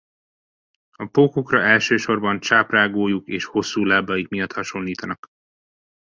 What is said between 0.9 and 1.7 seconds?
A pókokra